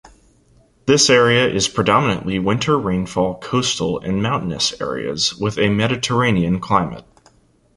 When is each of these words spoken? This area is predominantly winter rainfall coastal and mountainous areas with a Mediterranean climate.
This 0.87 1.11
area 1.11 1.47
is 1.47 1.67
predominantly 1.67 2.39
winter 2.39 2.75
rainfall 2.75 3.35
coastal 3.37 3.99
and 3.99 4.19
mountainous 4.19 4.81
areas 4.81 5.35
with 5.35 5.59
a 5.59 5.69
Mediterranean 5.69 6.59
climate. 6.59 7.05